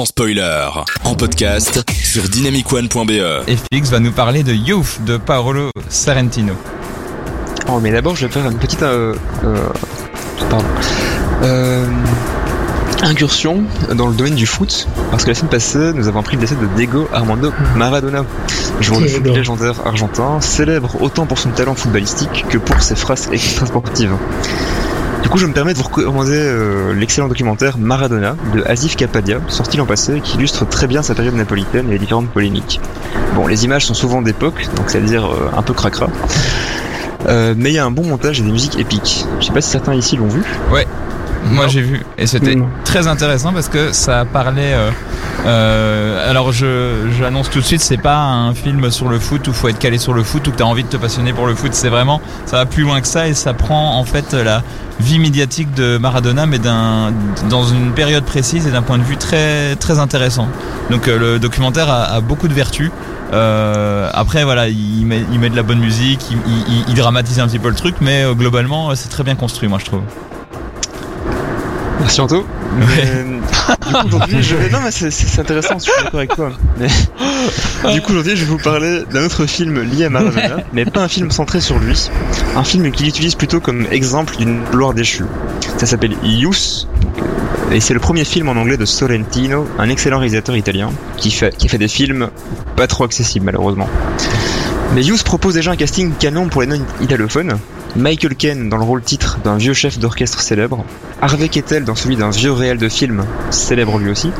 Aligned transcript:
sans 0.00 0.06
spoiler, 0.06 0.66
en 1.04 1.14
podcast 1.14 1.84
sur 2.02 2.22
dynamicone.be. 2.22 3.10
Et 3.46 3.56
Félix 3.56 3.90
va 3.90 4.00
nous 4.00 4.12
parler 4.12 4.42
de 4.42 4.54
Youth 4.54 5.04
de 5.04 5.18
Paolo 5.18 5.68
Sorrentino. 5.90 6.54
Oh, 7.68 7.80
mais 7.82 7.92
d'abord, 7.92 8.16
je 8.16 8.24
vais 8.24 8.32
faire 8.32 8.46
une 8.46 8.56
petite. 8.56 8.82
Euh, 8.82 9.14
euh, 9.44 9.68
pardon. 10.48 10.64
Euh, 11.42 11.84
incursion 13.02 13.62
dans 13.94 14.06
le 14.06 14.14
domaine 14.14 14.36
du 14.36 14.46
foot, 14.46 14.88
parce 15.10 15.24
que 15.24 15.28
la 15.28 15.34
semaine 15.34 15.50
passée, 15.50 15.92
nous 15.94 16.08
avons 16.08 16.20
appris 16.20 16.36
le 16.36 16.40
décès 16.40 16.54
de 16.54 16.66
Diego 16.76 17.06
Armando 17.12 17.52
Maradona, 17.76 18.24
joueur 18.80 19.02
de 19.02 19.06
foot 19.06 19.26
légendaire 19.26 19.86
argentin, 19.86 20.40
célèbre 20.40 20.96
autant 21.02 21.26
pour 21.26 21.38
son 21.38 21.50
talent 21.50 21.74
footballistique 21.74 22.46
que 22.48 22.56
pour 22.56 22.80
ses 22.80 22.96
phrases 22.96 23.28
extra-sportives. 23.32 24.14
Du 25.22 25.28
coup, 25.28 25.38
je 25.38 25.46
me 25.46 25.52
permets 25.52 25.72
de 25.74 25.78
vous 25.78 25.84
recommander 25.84 26.32
euh, 26.34 26.94
l'excellent 26.94 27.28
documentaire 27.28 27.78
Maradona 27.78 28.36
de 28.54 28.62
Asif 28.64 28.96
Kapadia, 28.96 29.40
sorti 29.48 29.76
l'an 29.76 29.86
passé, 29.86 30.20
qui 30.20 30.36
illustre 30.36 30.66
très 30.66 30.86
bien 30.86 31.02
sa 31.02 31.14
période 31.14 31.34
napolitaine 31.34 31.88
et 31.88 31.92
les 31.92 31.98
différentes 31.98 32.30
polémiques. 32.30 32.80
Bon, 33.34 33.46
les 33.46 33.64
images 33.64 33.86
sont 33.86 33.94
souvent 33.94 34.22
d'époque, 34.22 34.68
donc 34.76 34.88
c'est-à-dire 34.88 35.26
euh, 35.26 35.50
un 35.56 35.62
peu 35.62 35.74
cracra. 35.74 36.08
Euh, 37.28 37.54
mais 37.56 37.70
il 37.70 37.74
y 37.74 37.78
a 37.78 37.84
un 37.84 37.90
bon 37.90 38.04
montage 38.04 38.40
et 38.40 38.42
des 38.42 38.50
musiques 38.50 38.78
épiques. 38.78 39.26
Je 39.40 39.46
sais 39.46 39.52
pas 39.52 39.60
si 39.60 39.70
certains 39.70 39.94
ici 39.94 40.16
l'ont 40.16 40.28
vu. 40.28 40.42
Ouais, 40.72 40.86
moi 41.44 41.66
j'ai 41.68 41.80
vu 41.80 42.02
et 42.18 42.26
c'était 42.26 42.56
très 42.84 43.06
intéressant 43.06 43.52
parce 43.52 43.68
que 43.68 43.92
ça 43.92 44.24
parlait. 44.24 44.72
Euh, 44.74 44.90
euh, 45.46 46.30
alors 46.30 46.52
je 46.52 47.08
j'annonce 47.18 47.48
tout 47.48 47.60
de 47.60 47.64
suite, 47.64 47.80
c'est 47.80 47.96
pas 47.96 48.18
un 48.18 48.54
film 48.54 48.90
sur 48.90 49.08
le 49.08 49.18
foot 49.18 49.48
où 49.48 49.52
faut 49.52 49.68
être 49.68 49.78
calé 49.78 49.98
sur 49.98 50.12
le 50.12 50.22
foot 50.22 50.46
ou 50.48 50.50
que 50.50 50.56
t'as 50.56 50.64
envie 50.64 50.84
de 50.84 50.88
te 50.88 50.96
passionner 50.96 51.32
pour 51.32 51.46
le 51.46 51.54
foot. 51.54 51.72
C'est 51.72 51.88
vraiment 51.88 52.20
ça 52.46 52.56
va 52.58 52.66
plus 52.66 52.82
loin 52.82 53.00
que 53.00 53.06
ça 53.06 53.28
et 53.28 53.34
ça 53.34 53.54
prend 53.54 53.98
en 53.98 54.04
fait 54.04 54.34
la 54.34 54.62
vie 55.00 55.18
médiatique 55.18 55.72
de 55.74 55.96
Maradona 55.96 56.44
mais 56.44 56.58
d'un 56.58 57.12
dans 57.48 57.64
une 57.64 57.92
période 57.92 58.24
précise 58.24 58.66
et 58.66 58.70
d'un 58.70 58.82
point 58.82 58.98
de 58.98 59.04
vue 59.04 59.16
très 59.16 59.76
très 59.76 59.98
intéressant. 59.98 60.48
Donc 60.90 61.08
euh, 61.08 61.18
le 61.18 61.38
documentaire 61.38 61.88
a, 61.88 62.04
a 62.04 62.20
beaucoup 62.20 62.48
de 62.48 62.54
vertus. 62.54 62.90
Euh, 63.32 64.10
après 64.12 64.42
voilà, 64.44 64.68
il 64.68 65.06
met, 65.06 65.24
il 65.32 65.38
met 65.38 65.50
de 65.50 65.56
la 65.56 65.62
bonne 65.62 65.78
musique, 65.78 66.20
il, 66.32 66.36
il, 66.68 66.84
il 66.88 66.94
dramatise 66.94 67.38
un 67.38 67.46
petit 67.46 67.60
peu 67.60 67.68
le 67.68 67.76
truc, 67.76 67.94
mais 68.00 68.24
euh, 68.24 68.34
globalement 68.34 68.92
c'est 68.96 69.08
très 69.08 69.22
bien 69.22 69.36
construit, 69.36 69.68
moi 69.68 69.78
je 69.78 69.84
trouve. 69.84 70.02
Merci 72.00 72.20
Anto. 72.20 72.46
Mais, 72.78 73.24
du 73.86 73.92
coup 73.92 74.06
aujourd'hui, 74.06 74.42
je 74.42 74.56
vais... 74.56 74.70
non 74.70 74.78
mais 74.82 74.90
c'est- 74.90 75.10
c'est 75.10 75.40
intéressant, 75.40 75.74
je 75.78 75.84
suis 75.84 75.92
d'accord 76.02 76.18
avec 76.20 76.34
toi. 76.34 76.50
Mais 76.78 76.88
du 77.92 78.00
coup 78.00 78.12
aujourd'hui, 78.12 78.36
je 78.36 78.44
vais 78.44 78.50
vous 78.50 78.58
parler 78.58 79.02
d'un 79.12 79.24
autre 79.24 79.44
film 79.46 79.80
lié 79.82 80.06
à 80.06 80.10
Maradona, 80.10 80.58
mais 80.72 80.84
pas 80.86 81.02
un 81.02 81.08
film 81.08 81.30
centré 81.30 81.60
sur 81.60 81.78
lui. 81.78 82.10
Un 82.56 82.64
film 82.64 82.90
qu'il 82.90 83.06
utilise 83.06 83.34
plutôt 83.34 83.60
comme 83.60 83.86
exemple 83.90 84.36
d'une 84.36 84.62
gloire 84.70 84.94
déchue. 84.94 85.24
Ça 85.76 85.86
s'appelle 85.86 86.14
Youth. 86.22 86.86
Et 87.72 87.80
c'est 87.80 87.94
le 87.94 88.00
premier 88.00 88.24
film 88.24 88.48
en 88.48 88.52
anglais 88.56 88.76
de 88.76 88.84
Sorrentino, 88.84 89.68
un 89.78 89.88
excellent 89.90 90.18
réalisateur 90.18 90.56
italien, 90.56 90.90
qui 91.16 91.30
fait, 91.30 91.54
qui 91.56 91.68
fait 91.68 91.78
des 91.78 91.86
films 91.86 92.30
pas 92.76 92.86
trop 92.88 93.04
accessibles 93.04 93.44
malheureusement. 93.46 93.88
Mais 94.94 95.04
Youth 95.04 95.22
propose 95.22 95.54
déjà 95.54 95.70
un 95.70 95.76
casting 95.76 96.12
canon 96.18 96.48
pour 96.48 96.62
les 96.62 96.66
non-italophones. 96.66 97.58
Michael 97.96 98.36
Caine 98.36 98.68
dans 98.68 98.76
le 98.76 98.84
rôle 98.84 99.02
titre 99.02 99.38
d'un 99.42 99.56
vieux 99.56 99.74
chef 99.74 99.98
d'orchestre 99.98 100.40
célèbre, 100.40 100.84
Harvey 101.20 101.48
Keitel 101.48 101.84
dans 101.84 101.94
celui 101.94 102.16
d'un 102.16 102.30
vieux 102.30 102.52
réel 102.52 102.78
de 102.78 102.88
film, 102.88 103.24
célèbre 103.50 103.98
lui 103.98 104.10
aussi, 104.10 104.30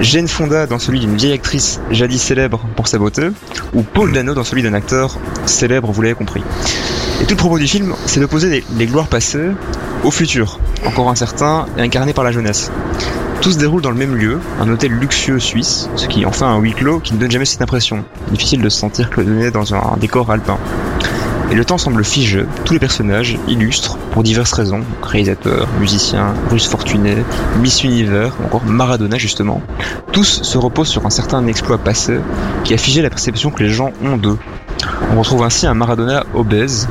Jane 0.00 0.28
Fonda 0.28 0.66
dans 0.66 0.78
celui 0.78 1.00
d'une 1.00 1.16
vieille 1.16 1.32
actrice 1.32 1.80
jadis 1.90 2.22
célèbre 2.22 2.64
pour 2.76 2.86
sa 2.86 2.98
beauté, 2.98 3.28
ou 3.74 3.82
Paul 3.82 4.12
Dano 4.12 4.34
dans 4.34 4.44
celui 4.44 4.62
d'un 4.62 4.74
acteur 4.74 5.18
célèbre, 5.46 5.90
vous 5.90 6.02
l'avez 6.02 6.14
compris. 6.14 6.42
Et 7.20 7.24
tout 7.24 7.32
le 7.32 7.36
propos 7.36 7.58
du 7.58 7.66
film, 7.66 7.94
c'est 8.06 8.20
d'opposer 8.20 8.50
les, 8.50 8.64
les 8.76 8.86
gloires 8.86 9.08
passées 9.08 9.50
au 10.04 10.10
futur, 10.10 10.60
encore 10.84 11.10
incertain 11.10 11.66
et 11.76 11.82
incarné 11.82 12.12
par 12.12 12.24
la 12.24 12.32
jeunesse. 12.32 12.70
Tout 13.40 13.50
se 13.50 13.58
déroule 13.58 13.82
dans 13.82 13.90
le 13.90 13.96
même 13.96 14.14
lieu, 14.14 14.38
un 14.60 14.68
hôtel 14.68 14.92
luxueux 14.92 15.40
suisse, 15.40 15.88
ce 15.96 16.06
qui 16.06 16.24
en 16.24 16.32
fait 16.32 16.44
un 16.44 16.58
huis 16.58 16.74
clos 16.74 17.00
qui 17.00 17.14
ne 17.14 17.18
donne 17.18 17.30
jamais 17.30 17.44
cette 17.44 17.62
impression. 17.62 18.04
Difficile 18.30 18.62
de 18.62 18.68
se 18.68 18.78
sentir 18.78 19.10
cloisonné 19.10 19.50
dans 19.50 19.74
un 19.74 19.96
décor 19.98 20.30
alpin. 20.30 20.58
Et 21.50 21.54
le 21.54 21.64
temps 21.64 21.78
semble 21.78 22.04
figé, 22.04 22.44
tous 22.64 22.72
les 22.72 22.80
personnages 22.80 23.38
illustrent, 23.46 23.96
pour 24.10 24.24
diverses 24.24 24.52
raisons, 24.52 24.80
réalisateurs, 25.02 25.68
musiciens, 25.78 26.34
Russes 26.50 26.66
fortunés, 26.66 27.18
Miss 27.60 27.84
Univers, 27.84 28.32
ou 28.40 28.46
encore 28.46 28.64
Maradona 28.64 29.16
justement, 29.16 29.62
tous 30.10 30.42
se 30.42 30.58
reposent 30.58 30.88
sur 30.88 31.06
un 31.06 31.10
certain 31.10 31.46
exploit 31.46 31.78
passé 31.78 32.18
qui 32.64 32.74
a 32.74 32.78
figé 32.78 33.00
la 33.00 33.10
perception 33.10 33.50
que 33.50 33.62
les 33.62 33.68
gens 33.68 33.92
ont 34.04 34.16
d'eux. 34.16 34.38
On 35.12 35.18
retrouve 35.18 35.44
ainsi 35.44 35.66
un 35.66 35.74
Maradona 35.74 36.24
obèse, 36.34 36.88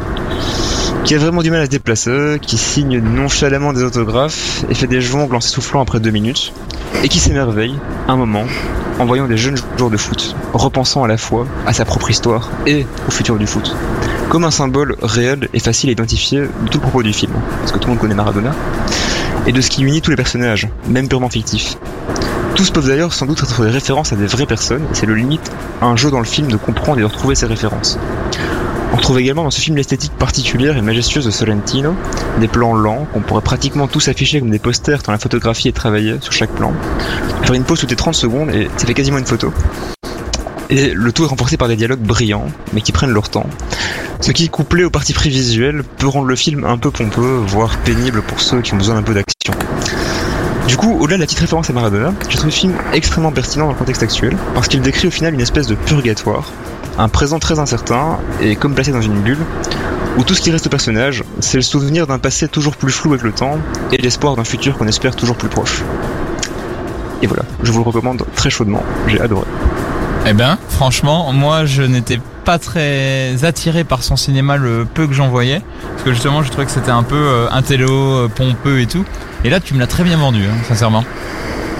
qui 1.03 1.15
a 1.15 1.19
vraiment 1.19 1.43
du 1.43 1.51
mal 1.51 1.59
à 1.59 1.65
se 1.65 1.69
déplacer, 1.69 2.39
qui 2.41 2.57
signe 2.57 2.99
nonchalamment 2.99 3.73
des 3.73 3.83
autographes 3.83 4.63
et 4.69 4.73
fait 4.73 4.87
des 4.87 5.01
jongles 5.01 5.35
en 5.35 5.41
s'essoufflant 5.41 5.81
après 5.81 5.99
deux 5.99 6.11
minutes, 6.11 6.53
et 7.03 7.09
qui 7.09 7.19
s'émerveille, 7.19 7.75
un 8.07 8.15
moment, 8.15 8.45
en 8.99 9.05
voyant 9.05 9.27
des 9.27 9.37
jeunes 9.37 9.57
joueurs 9.77 9.89
de 9.89 9.97
foot, 9.97 10.35
repensant 10.53 11.03
à 11.03 11.07
la 11.07 11.17
fois 11.17 11.45
à 11.65 11.73
sa 11.73 11.85
propre 11.85 12.09
histoire 12.09 12.49
et 12.65 12.85
au 13.07 13.11
futur 13.11 13.37
du 13.37 13.47
foot. 13.47 13.75
Comme 14.29 14.43
un 14.43 14.51
symbole 14.51 14.95
réel 15.01 15.49
et 15.53 15.59
facile 15.59 15.89
à 15.89 15.93
identifier 15.93 16.41
de 16.41 16.69
tout 16.69 16.77
le 16.77 16.81
propos 16.81 17.03
du 17.03 17.13
film, 17.13 17.31
parce 17.59 17.71
que 17.71 17.77
tout 17.77 17.87
le 17.87 17.93
monde 17.93 17.99
connaît 17.99 18.15
Maradona, 18.15 18.51
et 19.47 19.51
de 19.51 19.61
ce 19.61 19.69
qui 19.69 19.83
unit 19.83 20.01
tous 20.01 20.11
les 20.11 20.17
personnages, 20.17 20.67
même 20.87 21.07
purement 21.07 21.29
fictifs. 21.29 21.77
Tous 22.55 22.71
peuvent 22.71 22.87
d'ailleurs 22.87 23.13
sans 23.13 23.25
doute 23.25 23.43
être 23.43 23.63
des 23.63 23.69
références 23.69 24.13
à 24.13 24.15
des 24.15 24.27
vraies 24.27 24.45
personnes, 24.45 24.83
et 24.83 24.95
c'est 24.95 25.05
le 25.05 25.15
limite 25.15 25.51
à 25.81 25.85
un 25.85 25.95
jeu 25.95 26.09
dans 26.09 26.19
le 26.19 26.25
film 26.25 26.47
de 26.47 26.57
comprendre 26.57 26.99
et 26.99 27.01
de 27.01 27.07
retrouver 27.07 27.35
ces 27.35 27.45
références. 27.45 27.99
On 28.95 28.97
retrouve 28.97 29.19
également 29.19 29.43
dans 29.43 29.51
ce 29.51 29.59
film 29.59 29.75
l'esthétique 29.75 30.13
particulière 30.13 30.77
et 30.77 30.81
majestueuse 30.81 31.25
de 31.25 31.29
Sorrentino, 31.29 31.93
des 32.39 32.47
plans 32.47 32.73
lents 32.73 33.05
qu'on 33.11 33.19
pourrait 33.19 33.41
pratiquement 33.41 33.89
tous 33.89 34.07
afficher 34.07 34.39
comme 34.39 34.51
des 34.51 34.57
posters 34.57 35.03
tant 35.03 35.11
la 35.11 35.17
photographie 35.17 35.67
est 35.67 35.73
travaillée 35.73 36.15
sur 36.21 36.31
chaque 36.31 36.51
plan. 36.51 36.71
Faire 37.43 37.55
une 37.55 37.65
pause 37.65 37.81
toutes 37.81 37.89
les 37.89 37.97
30 37.97 38.15
secondes 38.15 38.51
et 38.51 38.69
ça 38.77 38.87
fait 38.87 38.93
quasiment 38.93 39.17
une 39.17 39.25
photo. 39.25 39.51
Et 40.69 40.93
le 40.93 41.11
tout 41.11 41.25
est 41.25 41.27
renforcé 41.27 41.57
par 41.57 41.67
des 41.67 41.75
dialogues 41.75 41.99
brillants, 41.99 42.47
mais 42.71 42.79
qui 42.79 42.93
prennent 42.93 43.11
leur 43.11 43.27
temps. 43.27 43.49
Ce 44.21 44.31
qui, 44.31 44.47
couplé 44.47 44.85
au 44.85 44.89
parti 44.89 45.11
pris 45.11 45.29
visuel, 45.29 45.83
peut 45.97 46.07
rendre 46.07 46.27
le 46.27 46.35
film 46.37 46.63
un 46.63 46.77
peu 46.77 46.89
pompeux, 46.89 47.43
voire 47.45 47.77
pénible 47.79 48.21
pour 48.21 48.39
ceux 48.39 48.61
qui 48.61 48.75
ont 48.75 48.77
besoin 48.77 48.95
d'un 48.95 49.03
peu 49.03 49.13
d'action. 49.13 49.53
Du 50.69 50.77
coup, 50.77 50.97
au-delà 51.01 51.17
de 51.17 51.21
la 51.21 51.25
petite 51.25 51.39
référence 51.39 51.69
à 51.69 51.73
Maradona, 51.73 52.13
je 52.29 52.37
trouve 52.37 52.45
le 52.45 52.51
film 52.51 52.73
extrêmement 52.93 53.33
pertinent 53.33 53.65
dans 53.65 53.73
le 53.73 53.77
contexte 53.77 54.03
actuel, 54.03 54.37
parce 54.53 54.69
qu'il 54.69 54.79
décrit 54.79 55.09
au 55.09 55.11
final 55.11 55.33
une 55.33 55.41
espèce 55.41 55.67
de 55.67 55.75
purgatoire, 55.75 56.49
un 56.97 57.09
présent 57.09 57.39
très 57.39 57.59
incertain, 57.59 58.17
et 58.41 58.55
comme 58.55 58.73
placé 58.73 58.91
dans 58.91 59.01
une 59.01 59.19
bulle, 59.19 59.39
où 60.17 60.23
tout 60.23 60.33
ce 60.33 60.41
qui 60.41 60.51
reste 60.51 60.67
au 60.67 60.69
personnage, 60.69 61.23
c'est 61.39 61.57
le 61.57 61.63
souvenir 61.63 62.07
d'un 62.07 62.19
passé 62.19 62.47
toujours 62.47 62.75
plus 62.75 62.91
flou 62.91 63.11
avec 63.11 63.23
le 63.23 63.31
temps, 63.31 63.57
et 63.91 63.97
l'espoir 63.97 64.35
d'un 64.35 64.43
futur 64.43 64.77
qu'on 64.77 64.87
espère 64.87 65.15
toujours 65.15 65.35
plus 65.35 65.49
proche. 65.49 65.83
Et 67.21 67.27
voilà, 67.27 67.43
je 67.63 67.71
vous 67.71 67.79
le 67.79 67.85
recommande 67.85 68.23
très 68.35 68.49
chaudement, 68.49 68.83
j'ai 69.07 69.19
adoré. 69.19 69.45
Eh 70.27 70.33
ben, 70.33 70.57
franchement, 70.69 71.31
moi 71.33 71.65
je 71.65 71.83
n'étais 71.83 72.19
pas 72.45 72.57
très 72.57 73.43
attiré 73.43 73.83
par 73.83 74.03
son 74.03 74.15
cinéma 74.15 74.57
le 74.57 74.85
peu 74.91 75.07
que 75.07 75.13
j'en 75.13 75.29
voyais, 75.29 75.61
parce 75.91 76.03
que 76.03 76.13
justement 76.13 76.43
je 76.43 76.49
trouvais 76.49 76.65
que 76.65 76.71
c'était 76.71 76.91
un 76.91 77.03
peu 77.03 77.15
euh, 77.15 77.47
intello, 77.51 77.91
euh, 77.91 78.27
pompeux 78.27 78.79
et 78.81 78.87
tout. 78.87 79.05
Et 79.43 79.49
là 79.49 79.59
tu 79.59 79.73
me 79.73 79.79
l'as 79.79 79.87
très 79.87 80.03
bien 80.03 80.17
vendu, 80.17 80.43
hein, 80.43 80.63
sincèrement. 80.67 81.03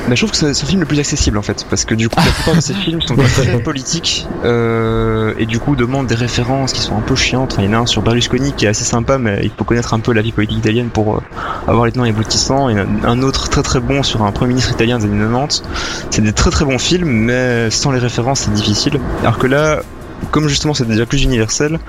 Mais 0.07 0.16
je 0.16 0.21
trouve 0.21 0.31
que 0.31 0.38
c'est 0.38 0.47
le 0.47 0.67
film 0.67 0.81
le 0.81 0.85
plus 0.85 0.99
accessible 0.99 1.38
en 1.38 1.41
fait, 1.41 1.66
parce 1.69 1.83
que 1.85 1.95
du 1.95 2.09
coup 2.09 2.19
la 2.23 2.31
plupart 2.31 2.55
de 2.55 2.61
ces 2.61 2.73
films 2.85 3.01
sont 3.01 3.16
très 3.16 3.59
politiques 3.59 4.27
euh, 4.43 5.33
et 5.39 5.45
du 5.45 5.59
coup 5.59 5.75
demandent 5.75 6.07
des 6.07 6.16
références 6.16 6.73
qui 6.73 6.81
sont 6.81 6.95
un 6.97 7.01
peu 7.01 7.16
chiantes. 7.16 7.53
Enfin, 7.53 7.63
il 7.63 7.71
y 7.71 7.75
en 7.75 7.79
a 7.79 7.81
un 7.81 7.85
sur 7.85 8.01
Berlusconi 8.01 8.53
qui 8.53 8.66
est 8.66 8.69
assez 8.69 8.83
sympa, 8.83 9.17
mais 9.17 9.39
il 9.43 9.51
faut 9.57 9.63
connaître 9.63 9.93
un 9.93 9.99
peu 9.99 10.13
la 10.13 10.21
vie 10.21 10.31
politique 10.31 10.59
italienne 10.59 10.89
pour 10.89 11.16
euh, 11.16 11.21
avoir 11.67 11.85
les 11.85 11.91
tenants 11.91 12.05
et 12.05 12.09
aboutissants. 12.09 12.69
Il 12.69 12.77
y 12.77 12.79
en 12.79 12.85
a 12.85 13.07
un 13.09 13.21
autre 13.23 13.49
très 13.49 13.63
très 13.63 13.79
bon 13.79 14.03
sur 14.03 14.23
un 14.23 14.31
premier 14.31 14.49
ministre 14.49 14.71
italien 14.71 14.99
des 14.99 15.05
années 15.05 15.17
90. 15.17 15.63
C'est 16.11 16.22
des 16.22 16.33
très 16.33 16.51
très 16.51 16.66
bons 16.66 16.79
films, 16.79 17.09
mais 17.09 17.72
sans 17.72 17.91
les 17.91 17.99
références 17.99 18.41
c'est 18.41 18.53
difficile. 18.53 18.99
Alors 19.22 19.39
que 19.39 19.47
là, 19.47 19.81
comme 20.31 20.47
justement 20.47 20.73
c'est 20.73 20.87
déjà 20.87 21.05
plus 21.05 21.23
universel, 21.23 21.79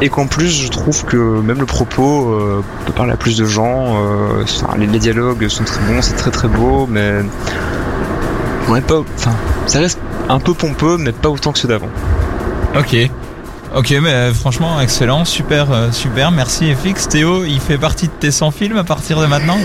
et 0.00 0.08
qu'en 0.08 0.26
plus 0.26 0.62
je 0.62 0.68
trouve 0.68 1.04
que 1.04 1.16
même 1.16 1.60
le 1.60 1.66
propos 1.66 2.32
euh, 2.32 2.64
peut 2.86 2.92
parler 2.92 3.12
à 3.12 3.16
plus 3.16 3.36
de 3.36 3.44
gens, 3.44 3.96
euh, 3.96 4.44
les, 4.78 4.86
dialogues 4.98 5.48
sont 5.48 5.64
très 5.64 5.80
bons, 5.84 6.02
c'est 6.02 6.16
très 6.16 6.30
très 6.30 6.48
beau, 6.48 6.86
mais 6.86 7.20
ouais 8.68 8.80
pas, 8.80 9.00
enfin 9.16 9.34
ça 9.66 9.80
reste 9.80 9.98
un 10.28 10.38
peu 10.38 10.54
pompeux, 10.54 10.96
mais 10.98 11.12
pas 11.12 11.28
autant 11.28 11.52
que 11.52 11.58
ceux 11.58 11.68
d'avant. 11.68 11.90
Ok. 12.76 12.96
Ok, 13.76 13.92
mais 14.00 14.10
euh, 14.10 14.32
franchement, 14.32 14.80
excellent, 14.80 15.24
super, 15.24 15.72
euh, 15.72 15.90
super, 15.90 16.30
merci 16.30 16.72
FX. 16.72 17.08
Théo, 17.08 17.44
il 17.44 17.58
fait 17.58 17.76
partie 17.76 18.06
de 18.06 18.12
tes 18.12 18.30
100 18.30 18.52
films 18.52 18.76
à 18.76 18.84
partir 18.84 19.20
de 19.20 19.26
maintenant 19.26 19.58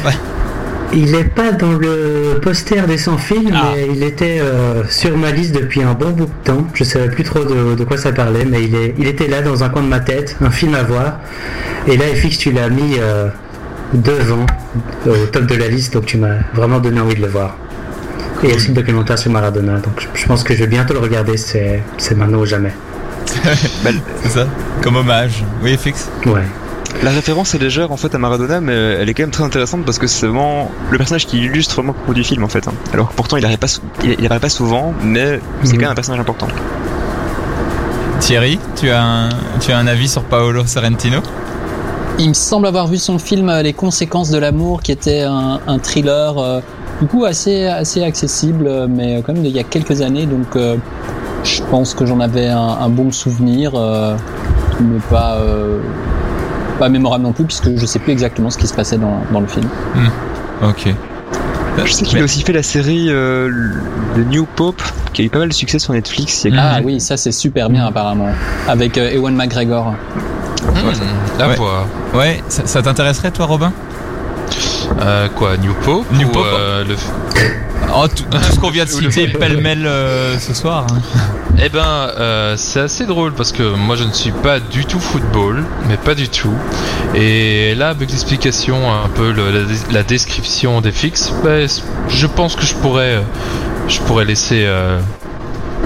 Il 0.92 1.12
n'est 1.12 1.24
pas 1.24 1.52
dans 1.52 1.74
le 1.74 2.40
poster 2.42 2.82
des 2.88 2.98
100 2.98 3.18
films, 3.18 3.52
Ah. 3.54 3.72
mais 3.76 3.88
il 3.94 4.04
était 4.04 4.40
euh, 4.42 4.84
sur 4.90 5.16
ma 5.18 5.30
liste 5.32 5.54
depuis 5.54 5.84
un 5.84 5.94
bon 5.94 6.10
bout 6.12 6.26
de 6.26 6.32
temps. 6.44 6.66
Je 6.74 6.84
savais 6.84 7.10
plus 7.10 7.24
trop 7.24 7.44
de, 7.44 7.76
de 7.76 7.84
quoi 7.84 7.98
ça 7.98 8.12
parlait, 8.12 8.46
mais 8.46 8.64
il, 8.64 8.74
est, 8.76 8.96
il 8.98 9.08
était 9.08 9.28
là 9.28 9.42
dans 9.42 9.64
un 9.64 9.70
coin 9.70 9.84
de 9.84 9.88
ma 9.88 10.00
tête, 10.00 10.36
un 10.42 10.50
film 10.50 10.74
à 10.76 10.84
voir. 10.84 11.20
Et 11.88 11.96
là, 11.96 12.06
FX, 12.16 12.38
tu 12.40 12.52
l'as 12.52 12.70
mis 12.70 12.96
euh, 13.00 13.28
devant, 13.94 14.46
au 15.06 15.26
top 15.32 15.46
de 15.46 15.56
la 15.56 15.68
liste, 15.68 15.94
donc 15.94 16.06
tu 16.08 16.18
m'as 16.18 16.38
vraiment 16.56 16.80
donné 16.80 17.00
envie 17.00 17.16
de 17.16 17.22
le 17.22 17.28
voir. 17.28 17.56
Et 18.42 18.46
il 18.46 18.50
y 18.50 18.54
a 18.54 18.56
aussi 18.56 18.70
le 18.70 18.74
documentaire 18.76 19.20
sur 19.20 19.32
Maradona, 19.32 19.74
donc 19.80 19.94
je, 20.00 20.08
je 20.22 20.26
pense 20.26 20.44
que 20.44 20.54
je 20.56 20.60
vais 20.62 20.68
bientôt 20.68 20.94
le 20.94 21.02
regarder, 21.02 21.38
c'est 21.38 21.82
c'est 21.98 22.16
maintenant 22.16 22.40
ou 22.40 22.46
jamais. 22.46 22.74
C'est 24.24 24.30
ça? 24.30 24.48
Comme 24.82 24.96
hommage. 24.96 25.44
Oui, 25.62 25.78
FX 25.78 26.10
Ouais. 26.26 26.42
La 27.04 27.12
référence 27.12 27.56
est 27.56 27.60
légère 27.60 27.92
en 27.92 27.98
fait 27.98 28.14
à 28.14 28.18
Maradona, 28.18 28.60
mais 28.62 28.74
elle 28.74 29.08
est 29.10 29.14
quand 29.14 29.24
même 29.24 29.32
très 29.32 29.44
intéressante 29.44 29.86
parce 29.86 29.98
que 30.00 30.08
c'est 30.08 30.28
vraiment 30.28 30.70
le 30.92 30.98
personnage 30.98 31.26
qui 31.28 31.38
illustre 31.38 31.76
vraiment 31.76 31.94
le 31.94 31.98
propos 31.98 32.14
du 32.14 32.24
film 32.24 32.44
en 32.44 32.50
fait. 32.50 32.68
hein. 32.68 32.74
Alors 32.94 33.10
que 33.10 33.14
pourtant 33.16 33.38
il 33.38 33.46
apparaît 33.46 33.58
pas, 33.58 33.68
il, 34.04 34.16
il 34.20 34.26
apparaît 34.26 34.40
pas 34.42 34.50
souvent, 34.50 34.94
mais 35.04 35.40
c'est 35.64 35.70
Mhm. 35.70 35.74
quand 35.76 35.82
même 35.84 35.92
un 35.92 35.96
personnage 35.96 36.20
important. 36.20 36.48
Thierry, 38.20 38.60
tu 38.76 38.90
as 38.90 39.02
un, 39.04 39.30
tu 39.62 39.72
as 39.72 39.78
un 39.78 39.88
avis 39.88 40.10
sur 40.10 40.24
Paolo 40.24 40.66
Sorrentino? 40.66 41.20
Il 42.18 42.30
me 42.30 42.34
semble 42.34 42.68
avoir 42.68 42.88
vu 42.88 42.98
son 42.98 43.18
film 43.18 43.48
euh, 43.50 43.62
Les 43.62 43.72
conséquences 43.74 44.30
de 44.30 44.38
l'amour, 44.38 44.82
qui 44.82 44.92
était 44.92 45.22
un, 45.22 45.62
un 45.68 45.80
thriller, 45.80 46.38
euh, 46.38 46.60
du 47.02 47.08
coup 47.08 47.24
assez 47.24 47.66
assez 47.68 48.04
accessible, 48.04 48.68
euh, 48.68 48.88
mais 48.90 49.24
quand 49.26 49.32
même 49.34 49.46
il 49.46 49.52
y 49.52 49.60
a 49.60 49.64
quelques 49.64 50.02
années, 50.02 50.26
donc 50.26 50.56
euh, 50.58 50.76
je 51.46 51.62
pense 51.72 51.94
que 51.94 52.06
j'en 52.06 52.20
avais 52.20 52.48
un, 52.50 52.60
un 52.60 52.90
bon 52.90 53.12
souvenir, 53.14 53.72
euh, 53.76 54.16
mais 54.82 55.00
pas 55.10 55.36
euh, 55.38 55.80
pas 56.80 56.90
mémorable 56.90 57.24
non 57.24 57.34
plus, 57.34 57.46
puisque 57.46 57.76
je 57.78 57.86
sais 57.86 58.00
plus 58.00 58.12
exactement 58.14 58.50
ce 58.50 58.58
qui 58.58 58.66
se 58.68 58.74
passait 58.74 58.98
dans, 58.98 59.22
dans 59.32 59.40
le 59.42 59.48
film. 59.48 59.68
Ok. 60.64 60.94
Je 61.86 61.92
sais 61.94 62.04
qu'il 62.04 62.16
Mais- 62.16 62.22
a 62.22 62.24
aussi 62.26 62.42
fait 62.42 62.52
la 62.52 62.64
série 62.64 63.08
euh, 63.10 63.50
The 64.16 64.28
New 64.30 64.46
Pope, 64.46 64.82
qui 65.14 65.22
a 65.22 65.26
eu 65.26 65.30
pas 65.30 65.40
mal 65.40 65.48
de 65.50 65.54
succès 65.54 65.80
sur 65.80 65.94
Netflix. 65.94 66.44
Il 66.44 66.56
y 66.56 66.58
a 66.58 66.74
Ah 66.76 66.80
oui, 66.84 67.00
ça 67.00 67.16
c'est 67.16 67.32
super 67.32 67.70
bien 67.70 67.86
apparemment, 67.86 68.30
avec 68.68 68.98
euh, 68.98 69.12
Ewan 69.12 69.34
McGregor. 69.36 69.94
La 71.38 71.48
Ouais. 71.48 71.56
voix. 71.56 71.86
Ouais, 72.14 72.44
ça, 72.50 72.64
ça 72.66 72.82
t'intéresserait 72.82 73.32
toi 73.32 73.46
Robin? 73.46 73.72
Euh, 75.02 75.28
quoi, 75.36 75.58
New 75.58 75.74
Pope 75.74 76.06
New 76.14 76.28
ou, 76.28 76.32
Pope. 76.32 76.46
euh, 76.48 76.84
le... 76.86 76.96
Oh, 77.96 78.08
tout, 78.08 78.24
tout 78.30 78.38
ce 78.52 78.60
qu'on 78.60 78.70
vient 78.70 78.86
de 78.86 78.90
citer 78.90 79.28
pêle-mêle 79.28 79.86
euh, 79.86 80.38
ce 80.40 80.54
soir. 80.54 80.86
hein. 80.92 80.98
Eh 81.62 81.70
ben, 81.70 81.80
euh, 82.18 82.56
c'est 82.58 82.80
assez 82.82 83.06
drôle 83.06 83.34
parce 83.34 83.52
que 83.52 83.76
moi 83.76 83.96
je 83.96 84.04
ne 84.04 84.14
suis 84.14 84.32
pas 84.32 84.60
du 84.60 84.86
tout 84.86 85.00
football, 85.00 85.64
mais 85.88 85.98
pas 85.98 86.14
du 86.16 86.30
tout. 86.30 86.54
Et 87.16 87.74
là, 87.76 87.90
avec 87.90 88.10
l'explication, 88.12 88.92
un 88.94 89.10
peu 89.10 89.32
le- 89.32 89.52
la, 89.52 89.60
la 89.92 90.04
description 90.04 90.82
des 90.82 90.92
fixes, 90.92 91.34
ben, 91.44 91.68
je 92.08 92.28
pense 92.28 92.56
que 92.56 92.66
je 92.66 92.76
pourrais, 92.76 93.22
je 93.88 94.00
pourrais 94.02 94.26
laisser, 94.26 94.64
euh, 94.66 95.00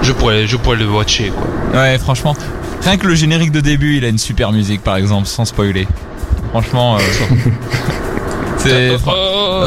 je 0.02 0.12
pourrais, 0.12 0.46
je 0.46 0.58
pourrais 0.58 0.78
le 0.78 0.88
watcher 0.90 1.32
quoi. 1.36 1.82
Ouais, 1.82 1.98
franchement, 1.98 2.36
rien 2.84 2.98
que 2.98 3.08
le 3.08 3.16
générique 3.16 3.52
de 3.52 3.62
début, 3.62 3.96
il 3.98 4.06
a 4.06 4.10
une 4.10 4.18
super 4.20 4.52
musique 4.52 4.84
par 4.84 4.98
exemple, 4.98 5.28
sans 5.28 5.46
spoiler. 5.46 5.88
Franchement, 6.52 6.98
euh, 6.98 7.00
c'est. 8.64 8.92
Oh, 9.06 9.64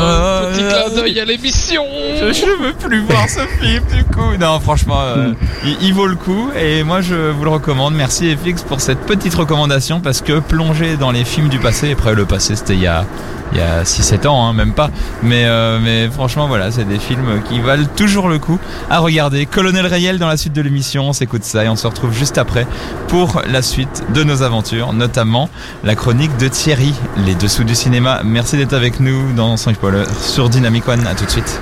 petit 0.52 0.60
clin 0.64 1.00
d'œil 1.02 1.20
à 1.20 1.24
l'émission. 1.24 1.84
Je, 2.20 2.32
je 2.32 2.62
veux 2.62 2.72
plus 2.72 3.00
voir 3.00 3.28
ce 3.28 3.40
film 3.60 3.82
du 3.94 4.04
coup. 4.04 4.36
Non, 4.40 4.60
franchement, 4.60 5.00
euh, 5.00 5.32
il, 5.64 5.76
il 5.82 5.94
vaut 5.94 6.06
le 6.06 6.16
coup 6.16 6.50
et 6.58 6.82
moi 6.82 7.00
je 7.00 7.30
vous 7.30 7.44
le 7.44 7.50
recommande. 7.50 7.94
Merci 7.94 8.34
FX 8.36 8.62
pour 8.62 8.80
cette 8.80 9.00
petite 9.00 9.34
recommandation 9.34 10.00
parce 10.00 10.20
que 10.20 10.40
plonger 10.40 10.96
dans 10.96 11.10
les 11.10 11.24
films 11.24 11.48
du 11.48 11.58
passé, 11.58 11.92
après 11.92 12.14
le 12.14 12.24
passé 12.26 12.56
c'était 12.56 12.74
il 12.74 12.80
y 12.80 12.86
a 12.86 13.04
il 13.52 13.58
y 13.58 13.60
a 13.60 13.84
6-7 13.84 14.26
ans, 14.26 14.48
hein, 14.48 14.52
même 14.52 14.72
pas. 14.72 14.90
Mais, 15.22 15.44
euh, 15.44 15.78
mais 15.80 16.08
franchement, 16.10 16.48
voilà, 16.48 16.72
c'est 16.72 16.84
des 16.84 16.98
films 16.98 17.42
qui 17.48 17.60
valent 17.60 17.86
toujours 17.96 18.28
le 18.28 18.40
coup 18.40 18.58
à 18.90 18.98
regarder. 18.98 19.46
Colonel 19.46 19.86
Rayel 19.86 20.18
dans 20.18 20.26
la 20.26 20.36
suite 20.36 20.52
de 20.52 20.60
l'émission, 20.60 21.08
on 21.08 21.12
s'écoute 21.12 21.44
ça 21.44 21.64
et 21.64 21.68
on 21.68 21.76
se 21.76 21.86
retrouve 21.86 22.12
juste 22.12 22.38
après 22.38 22.66
pour 23.06 23.42
la 23.48 23.62
suite 23.62 24.02
de 24.12 24.24
nos 24.24 24.42
aventures, 24.42 24.92
notamment 24.92 25.48
la 25.84 25.94
chronique 25.94 26.36
de 26.38 26.48
Thierry, 26.48 26.92
les 27.24 27.36
dessous 27.36 27.62
du 27.64 27.76
cinéma. 27.76 28.20
Merci 28.24 28.56
d'être 28.56 28.72
avec 28.74 28.85
nous 29.00 29.32
dans 29.32 29.56
Sans 29.56 29.74
Spoiler 29.74 30.04
sur 30.20 30.48
Dynamic 30.48 30.86
One. 30.88 31.06
À 31.06 31.14
tout 31.14 31.24
de 31.24 31.30
suite. 31.30 31.54